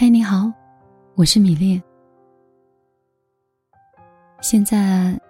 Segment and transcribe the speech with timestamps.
[0.00, 0.50] 嗨，你好，
[1.14, 1.78] 我是米粒。
[4.40, 5.20] 现在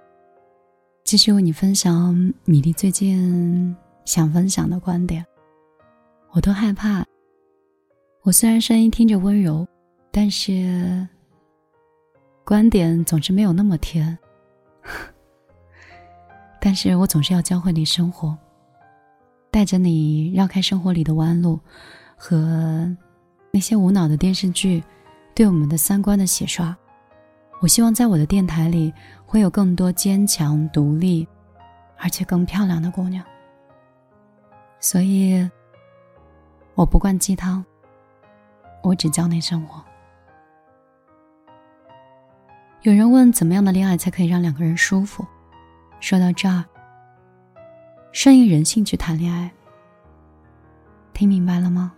[1.02, 5.26] 继续为你分享米粒最近想分享的观点。
[6.30, 7.04] 我都害怕，
[8.22, 9.66] 我虽然声音听着温柔，
[10.12, 11.04] 但是
[12.44, 14.16] 观点总是没有那么甜。
[16.62, 18.38] 但是我总是要教会你生活，
[19.50, 21.58] 带着你绕开生活里的弯路
[22.16, 22.88] 和。
[23.52, 24.82] 那些无脑的电视剧，
[25.34, 26.76] 对我们的三观的洗刷。
[27.60, 28.92] 我希望在我的电台里，
[29.26, 31.26] 会有更多坚强、独立，
[31.98, 33.24] 而且更漂亮的姑娘。
[34.78, 35.48] 所以，
[36.74, 37.64] 我不灌鸡汤，
[38.82, 39.84] 我只教你生活。
[42.82, 45.26] 有人问，怎么样的恋爱才可以让两个人舒服？
[46.00, 46.64] 说到这儿，
[48.12, 49.52] 顺应人性去谈恋爱，
[51.12, 51.92] 听明白了吗？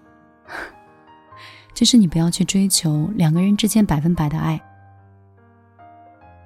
[1.74, 4.60] 就是你不要去追求两个人之间百分百的爱。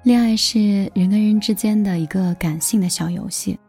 [0.03, 3.59] 恋爱是人跟人之间的一个感性的小游戏，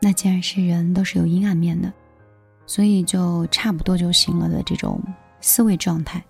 [0.00, 1.90] 那既然是人都是有阴暗面的，
[2.66, 5.02] 所以就差不多就行了的这种
[5.40, 6.22] 思维状态。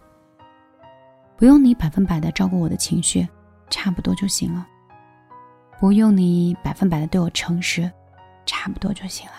[1.37, 3.27] 不用你百分百的照顾我的情绪，
[3.69, 4.67] 差不多就行了。
[5.81, 7.91] 不用你百分百的对我诚实，
[8.47, 9.35] 差不多就行了。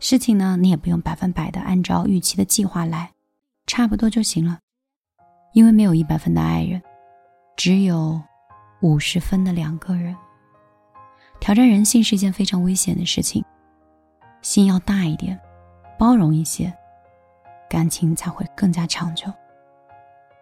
[0.00, 3.10] 事情呢，你也不用百分百的按照预期的计划来。
[3.68, 4.58] 差不多就行了，
[5.52, 6.82] 因为没有一百分的爱人，
[7.54, 8.20] 只有
[8.80, 10.16] 五十分的两个人。
[11.38, 13.44] 挑战人性是一件非常危险的事情，
[14.40, 15.38] 心要大一点，
[15.98, 16.74] 包容一些，
[17.68, 19.30] 感情才会更加长久。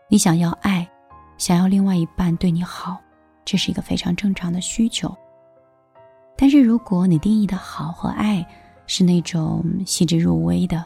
[0.08, 0.88] 你想要爱，
[1.36, 2.96] 想要另外一半对你好，
[3.44, 5.14] 这是一个非常正常的需求。
[6.36, 8.46] 但是如果你定义的好和爱
[8.86, 10.84] 是那种细致入微的、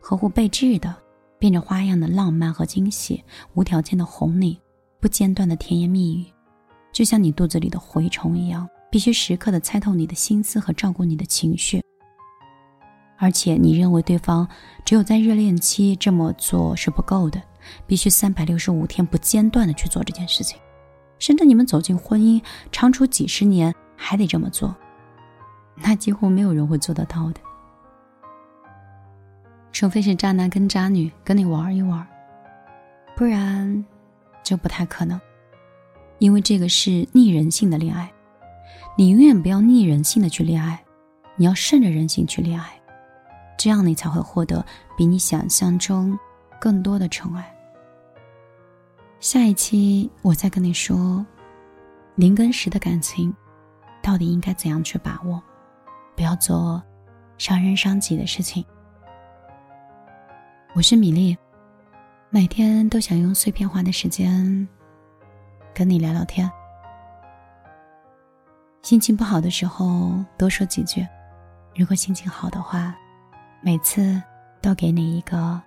[0.00, 0.94] 呵护备至的，
[1.38, 3.22] 变着花样的浪漫和惊喜，
[3.54, 4.60] 无条件的哄你，
[5.00, 6.26] 不间断的甜言蜜语，
[6.92, 11.80] 就像你肚子里的蛔虫一样，必须时刻的猜透你的心思和照顾你的情绪。
[13.16, 14.48] 而且你认为对方
[14.84, 17.42] 只有在热恋期这么做是不够的，
[17.86, 20.58] 必须三百六十五天不间断的去做这件事情，
[21.18, 24.74] 甚至你们走进婚姻，长处几十年还得这么做，
[25.76, 27.40] 那几乎没有人会做得到的。
[29.78, 32.04] 除非是渣男跟渣女跟你玩一玩，
[33.14, 33.86] 不然
[34.42, 35.20] 就不太可能。
[36.18, 38.12] 因为这个是逆人性的恋爱，
[38.96, 40.84] 你永远不要逆人性的去恋爱，
[41.36, 42.66] 你要顺着人性去恋爱，
[43.56, 44.66] 这样你才会获得
[44.96, 46.18] 比你想象中
[46.60, 47.54] 更多的宠爱。
[49.20, 51.24] 下一期我再跟你说，
[52.16, 53.32] 零跟十的感情
[54.02, 55.40] 到底应该怎样去把握，
[56.16, 56.82] 不要做
[57.36, 58.64] 伤人伤己的事情。
[60.74, 61.36] 我是米粒，
[62.28, 64.68] 每天都想用碎片化的时间
[65.74, 66.48] 跟你聊聊天。
[68.82, 71.04] 心情不好的时候多说几句，
[71.74, 72.94] 如果心情好的话，
[73.62, 74.22] 每次
[74.60, 75.60] 都给你一个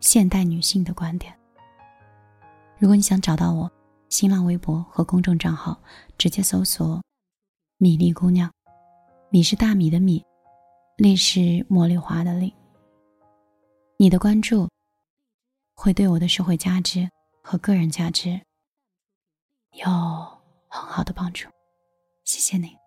[0.00, 1.32] 现代女性的观点。
[2.78, 3.70] 如果你想找到我，
[4.08, 5.80] 新浪微博和公众账号
[6.18, 7.00] 直接搜索
[7.78, 8.50] “米粒姑娘”，
[9.30, 10.22] 米是大米的米，
[10.96, 11.40] 粒是
[11.70, 12.52] 茉莉花的粒。
[14.02, 14.68] 你的关注
[15.74, 17.08] 会对我的社会价值
[17.40, 18.30] 和个人价值
[19.74, 19.86] 有
[20.68, 21.48] 很好的帮助，
[22.24, 22.81] 谢谢你。